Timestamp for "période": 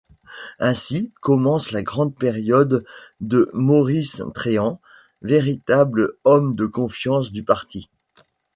2.15-2.83